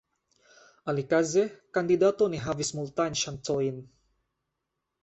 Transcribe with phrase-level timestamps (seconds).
[0.93, 1.43] Alikaze,
[1.79, 3.83] kandidato ne havis multajn ŝancojn.